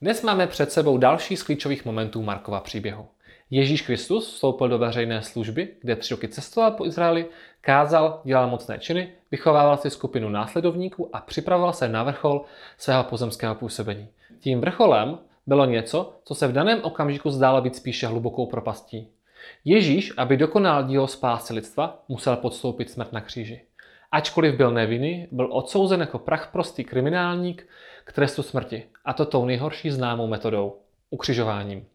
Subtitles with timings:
[0.00, 3.06] Dnes máme před sebou další z klíčových momentů Markova příběhu.
[3.50, 7.26] Ježíš Kristus vstoupil do veřejné služby, kde tři roky cestoval po Izraeli,
[7.60, 12.44] kázal, dělal mocné činy, vychovával si skupinu následovníků a připravoval se na vrchol
[12.78, 14.08] svého pozemského působení.
[14.40, 19.08] Tím vrcholem bylo něco, co se v daném okamžiku zdálo být spíše hlubokou propastí.
[19.64, 23.60] Ježíš, aby dokonal dílo spásy lidstva, musel podstoupit smrt na kříži.
[24.12, 27.66] Ačkoliv byl nevinný, byl odsouzen jako prach prostý kriminálník
[28.04, 28.82] k trestu smrti.
[29.04, 30.76] A to tou nejhorší známou metodou
[31.10, 31.86] ukřižováním.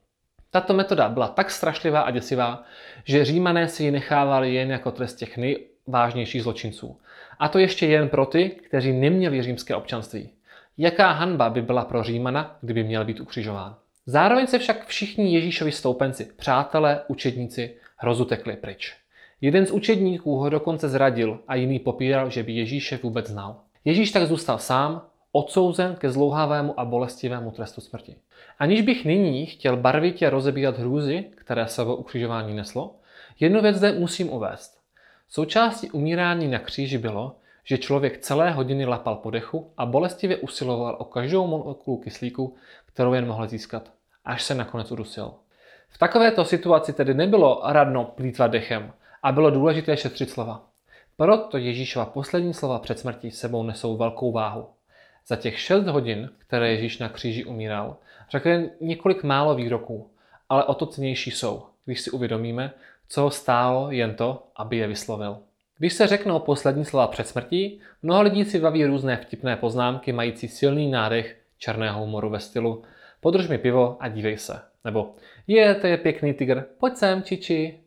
[0.52, 2.64] Tato metoda byla tak strašlivá a děsivá,
[3.04, 7.00] že římané si ji nechávali jen jako trest těch nejvážnějších zločinců.
[7.40, 10.30] A to ještě jen pro ty, kteří neměli římské občanství.
[10.78, 13.76] Jaká hanba by byla pro Římana, kdyby měl být ukřižován?
[14.06, 19.01] Zároveň se však všichni Ježíšovi stoupenci, přátelé, učedníci, hrozu tekli pryč.
[19.42, 23.60] Jeden z učedníků ho dokonce zradil a jiný popíral, že by Ježíše vůbec znal.
[23.86, 28.16] Ježíš tak zůstal sám, odsouzen ke zlouhavému a bolestivému trestu smrti.
[28.60, 32.96] Aniž bych nyní chtěl barvitě rozebírat hrůzy, které sebou ukřižování neslo,
[33.40, 34.82] jednu věc zde musím uvést.
[35.30, 40.96] Součástí umírání na kříži bylo, že člověk celé hodiny lapal po dechu a bolestivě usiloval
[41.00, 42.56] o každou molekulu kyslíku,
[42.86, 43.92] kterou jen mohl získat,
[44.26, 45.34] až se nakonec udusil.
[45.90, 50.68] V takovéto situaci tedy nebylo radno plítvat dechem a bylo důležité šetřit slova.
[51.18, 54.68] Proto Ježíšova poslední slova před smrtí sebou nesou velkou váhu.
[55.28, 57.98] Za těch šest hodin, které Ježíš na kříži umíral,
[58.32, 60.10] řekl jen několik málo výroků,
[60.50, 62.74] ale o to cenější jsou, když si uvědomíme,
[63.08, 65.38] co stálo jen to, aby je vyslovil.
[65.78, 70.48] Když se řeknou poslední slova před smrtí, mnoho lidí si baví různé vtipné poznámky mající
[70.48, 72.84] silný nádech černého humoru ve stylu
[73.22, 74.60] podrž mi pivo a dívej se.
[74.86, 75.14] Nebo
[75.48, 77.81] je, to je pěkný tygr, pojď sem, čiči.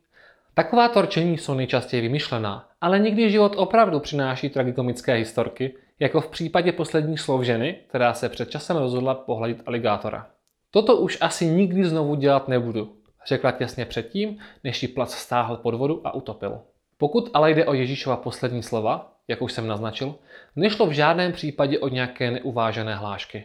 [0.57, 6.73] Taková torčení jsou nejčastěji vymyšlená, ale někdy život opravdu přináší tragikomické historky, jako v případě
[6.73, 10.27] posledních slov ženy, která se před časem rozhodla pohladit aligátora.
[10.71, 12.97] Toto už asi nikdy znovu dělat nebudu,
[13.27, 16.61] řekla těsně předtím, než ji plac stáhl pod vodu a utopil.
[16.99, 20.15] Pokud ale jde o Ježíšova poslední slova, jak už jsem naznačil,
[20.57, 23.45] nešlo v žádném případě o nějaké neuvážené hlášky.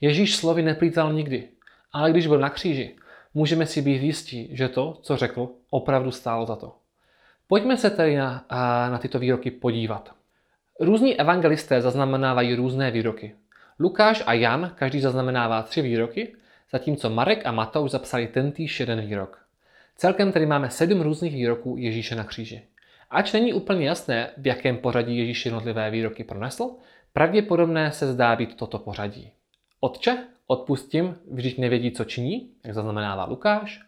[0.00, 1.48] Ježíš slovy neplýtal nikdy,
[1.92, 2.96] ale když byl na kříži,
[3.34, 6.76] můžeme si být jistí, že to, co řekl, opravdu stálo za to.
[7.46, 8.46] Pojďme se tedy na,
[8.90, 10.14] na tyto výroky podívat.
[10.80, 13.34] Různí evangelisté zaznamenávají různé výroky.
[13.80, 16.34] Lukáš a Jan každý zaznamenává tři výroky,
[16.72, 19.46] zatímco Marek a Matouš zapsali tentýž jeden výrok.
[19.96, 22.62] Celkem tedy máme sedm různých výroků Ježíše na kříži.
[23.10, 26.70] Ač není úplně jasné, v jakém pořadí Ježíš jednotlivé výroky pronesl,
[27.12, 29.32] pravděpodobné se zdá být toto pořadí.
[29.80, 33.80] Otče, odpustím, vždyť nevědí, co činí, jak zaznamenává Lukáš.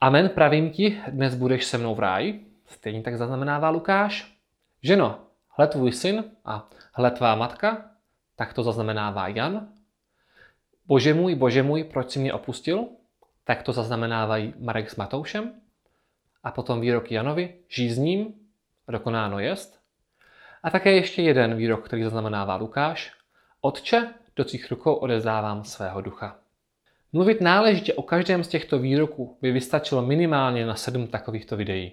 [0.00, 4.36] Amen, pravím ti, dnes budeš se mnou v ráji, stejně tak zaznamenává Lukáš.
[4.82, 7.90] Ženo, hle tvůj syn a hle tvá matka,
[8.36, 9.68] tak to zaznamenává Jan.
[10.86, 12.86] Bože můj, bože můj, proč jsi mě opustil?
[13.44, 15.52] Tak to zaznamenávají Marek s Matoušem.
[16.42, 18.34] A potom výrok Janovi, žízním,
[18.88, 19.80] dokonáno jest.
[20.62, 23.12] A také ještě jeden výrok, který zaznamenává Lukáš.
[23.60, 26.38] Otče, do tvých rukou odezdávám svého ducha.
[27.12, 31.92] Mluvit náležitě o každém z těchto výroků by vystačilo minimálně na sedm takovýchto videí.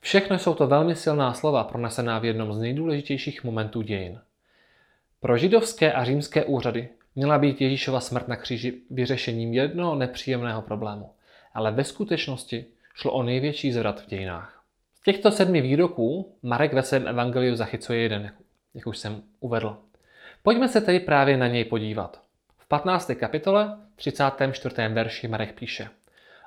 [0.00, 4.20] Všechno jsou to velmi silná slova pronesená v jednom z nejdůležitějších momentů dějin.
[5.20, 11.10] Pro židovské a římské úřady měla být Ježíšova smrt na kříži vyřešením jednoho nepříjemného problému,
[11.54, 12.64] ale ve skutečnosti
[12.94, 14.62] šlo o největší zvrat v dějinách.
[15.00, 18.32] Z těchto sedmi výroků Marek ve svém evangeliu zachycuje jeden,
[18.74, 19.76] jak už jsem uvedl.
[20.42, 22.20] Pojďme se tedy právě na něj podívat.
[22.58, 23.10] V 15.
[23.14, 24.74] kapitole, 34.
[24.88, 25.88] verši Marek píše.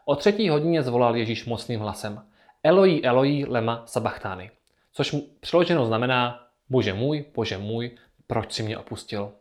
[0.05, 2.21] O třetí hodině zvolal Ježíš mocným hlasem.
[2.63, 4.51] Eloi, Eloi, lema sabachtány.
[4.91, 7.91] Což přeloženo znamená Bože můj, Bože můj,
[8.27, 9.31] proč si mě opustil.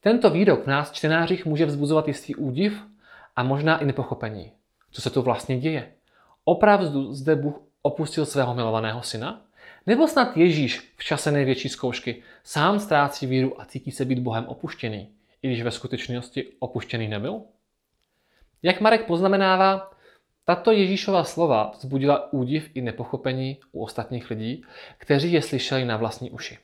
[0.00, 2.82] Tento výrok v nás čtenářích může vzbuzovat jistý údiv
[3.36, 4.52] a možná i nepochopení.
[4.90, 5.92] Co se tu vlastně děje?
[6.44, 9.45] Opravdu zde Bůh opustil svého milovaného syna?
[9.86, 14.46] Nebo snad Ježíš v čase největší zkoušky sám ztrácí víru a cítí se být Bohem
[14.46, 15.08] opuštěný,
[15.42, 17.42] i když ve skutečnosti opuštěný nebyl?
[18.62, 19.90] Jak Marek poznamenává,
[20.44, 24.64] tato Ježíšova slova vzbudila údiv i nepochopení u ostatních lidí,
[24.98, 26.58] kteří je slyšeli na vlastní uši.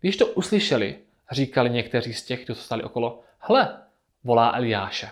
[0.00, 0.98] Když to uslyšeli,
[1.30, 3.82] říkali někteří z těch, kdo stali okolo, hle,
[4.24, 5.10] volá Eliáše.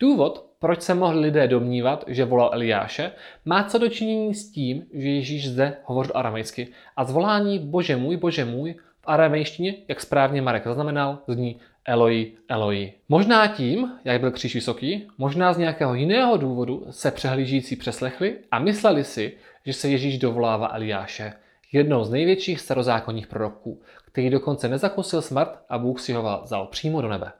[0.00, 3.12] Důvod, proč se mohli lidé domnívat, že volal Eliáše,
[3.44, 8.44] má co dočinění s tím, že Ježíš zde hovořil aramejsky a zvolání Bože můj, Bože
[8.44, 12.92] můj v aramejštině, jak správně Marek zaznamenal, zní Eloi, Eloi.
[13.08, 18.58] Možná tím, jak byl kříž vysoký, možná z nějakého jiného důvodu se přehlížící přeslechli a
[18.58, 21.32] mysleli si, že se Ježíš dovolává Eliáše,
[21.72, 27.02] jednou z největších starozákonních proroků, který dokonce nezakusil smrt a Bůh si ho vzal přímo
[27.02, 27.32] do nebe.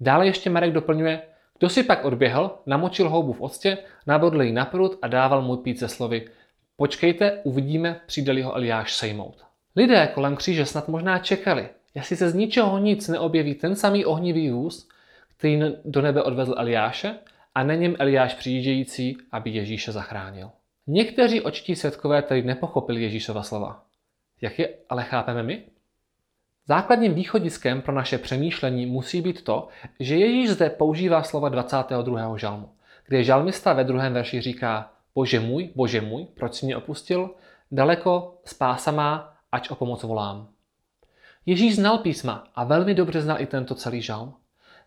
[0.00, 1.22] Dále ještě Marek doplňuje,
[1.60, 5.56] kdo si pak odběhl, namočil houbu v octě, nabodl ji na prut a dával mu
[5.56, 6.28] pít se slovy
[6.76, 9.44] Počkejte, uvidíme, přijde ho Eliáš sejmout.
[9.76, 14.50] Lidé kolem kříže snad možná čekali, jestli se z ničeho nic neobjeví ten samý ohnivý
[14.50, 14.88] vůz,
[15.36, 17.14] který do nebe odvezl Eliáše
[17.54, 20.50] a na něm Eliáš přijíždějící, aby Ježíše zachránil.
[20.86, 23.84] Někteří očtí světkové tedy nepochopili Ježíšova slova.
[24.40, 25.62] Jak je ale chápeme my?
[26.70, 29.68] Základním východiskem pro naše přemýšlení musí být to,
[30.00, 32.36] že Ježíš zde používá slova 22.
[32.36, 32.68] žalmu,
[33.06, 37.30] kde žalmista ve druhém verši říká Bože můj, bože můj, proč jsi mě opustil?
[37.72, 40.48] Daleko spása má, ať o pomoc volám.
[41.46, 44.34] Ježíš znal písma a velmi dobře znal i tento celý žalm.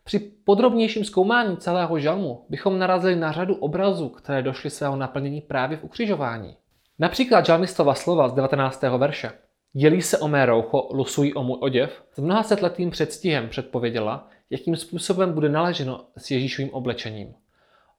[0.04, 5.78] Při podrobnějším zkoumání celého žalmu bychom narazili na řadu obrazů, které došly svého naplnění právě
[5.78, 6.56] v ukřižování.
[7.00, 8.82] Například žalmistova slova z 19.
[8.82, 9.32] verše.
[9.76, 14.76] Dělí se o mé roucho, lusují o můj oděv, s mnoha setletým předstihem předpověděla, jakým
[14.76, 17.34] způsobem bude naleženo s Ježíšovým oblečením.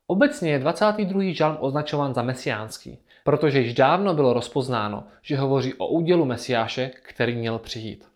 [0.06, 1.23] Obecně je 22.
[1.32, 7.37] žalm označován za mesiánský, protože již dávno bylo rozpoznáno, že hovoří o údělu Mesiáše, který
[7.37, 8.09] měl přijít.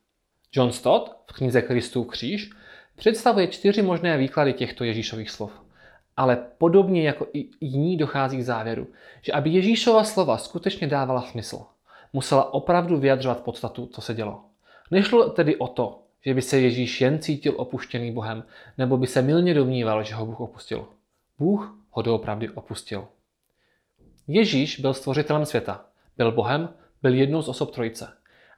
[0.53, 2.51] John Stott v knize Kristův kříž
[2.97, 5.53] představuje čtyři možné výklady těchto Ježíšových slov.
[6.17, 8.87] Ale podobně jako i jiní dochází k závěru,
[9.23, 11.67] že aby Ježíšova slova skutečně dávala smysl,
[12.13, 14.45] musela opravdu vyjadřovat podstatu, co se dělo.
[14.91, 18.45] Nešlo tedy o to, že by se Ježíš jen cítil opuštěný Bohem,
[18.79, 20.87] nebo by se milně domníval, že ho Bůh opustil.
[21.39, 23.09] Bůh ho doopravdy opustil.
[24.27, 26.69] Ježíš byl stvořitelem světa, byl Bohem,
[27.03, 28.09] byl jednou z osob trojice.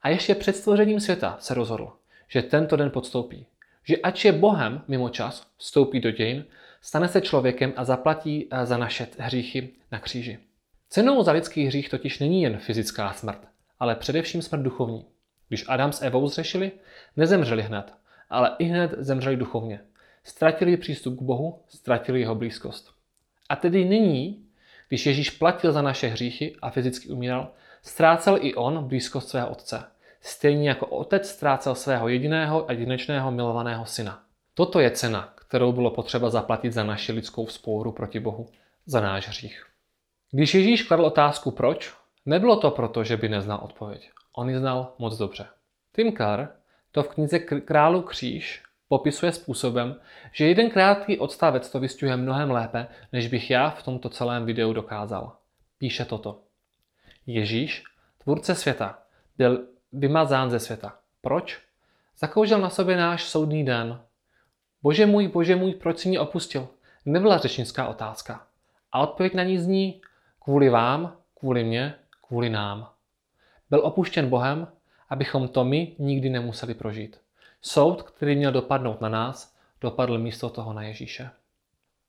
[0.03, 1.93] A ještě před stvořením světa se rozhodl,
[2.29, 3.47] že tento den podstoupí.
[3.85, 6.45] Že ač je Bohem mimo čas, vstoupí do dějin,
[6.81, 10.39] stane se člověkem a zaplatí eh, za naše hříchy na kříži.
[10.93, 13.39] Cenou za lidský hřích totiž není jen fyzická smrt,
[13.79, 15.05] ale především smrt duchovní.
[15.49, 16.73] Když Adam s Evou zřešili,
[17.17, 17.95] nezemřeli hned,
[18.31, 19.81] ale i hned zemřeli duchovně.
[20.25, 22.91] Ztratili přístup k Bohu, ztratili jeho blízkost.
[23.49, 24.47] A tedy nyní,
[24.89, 27.53] když Ježíš platil za naše hříchy a fyzicky umíral,
[27.83, 29.85] ztrácel i on blízkost svého otce.
[30.21, 34.23] Stejně jako otec ztrácel svého jediného a jedinečného milovaného syna.
[34.55, 38.49] Toto je cena, kterou bylo potřeba zaplatit za naši lidskou vzpouru proti Bohu,
[38.87, 39.70] za náš hřích.
[40.31, 41.95] Když Ježíš kladl otázku proč,
[42.27, 44.11] nebylo to proto, že by neznal odpověď.
[44.37, 45.47] On ji znal moc dobře.
[45.97, 46.49] Tim Carr
[46.93, 50.01] to v knize Králu kříž popisuje způsobem,
[50.33, 54.73] že jeden krátký odstavec to vystihuje mnohem lépe, než bych já v tomto celém videu
[54.73, 55.37] dokázal.
[55.79, 56.43] Píše toto.
[57.27, 57.85] Ježíš,
[58.23, 58.99] tvůrce světa,
[59.39, 60.99] byl vymazán ze světa.
[61.21, 61.61] Proč?
[62.19, 64.01] Zakoužil na sobě náš soudný den.
[64.83, 66.69] Bože můj, bože můj, proč si mě opustil?
[67.05, 68.47] Nebyla řečnická otázka.
[68.93, 70.01] A odpověď na ní zní,
[70.41, 71.95] kvůli vám, kvůli mně,
[72.29, 72.91] kvůli nám.
[73.71, 74.69] Byl opuštěn Bohem,
[75.09, 77.21] abychom to my nikdy nemuseli prožít.
[77.63, 81.31] Soud, který měl dopadnout na nás, dopadl místo toho na Ježíše.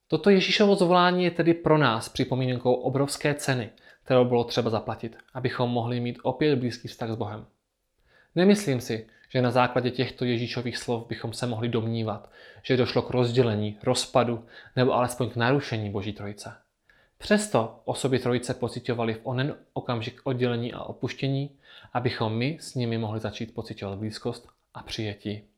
[0.07, 3.69] Toto Ježíšovo zvolání je tedy pro nás připomínkou obrovské ceny,
[4.03, 7.45] kterou bylo třeba zaplatit, abychom mohli mít opět blízký vztah s Bohem.
[8.35, 12.29] Nemyslím si, že na základě těchto Ježíšových slov bychom se mohli domnívat,
[12.63, 14.45] že došlo k rozdělení, rozpadu
[14.75, 16.53] nebo alespoň k narušení Boží trojice.
[17.21, 21.49] Přesto osoby trojice pocitovali v onen okamžik oddělení a opuštění,
[21.93, 25.50] abychom my s nimi mohli začít pocitovat blízkost a přijetí.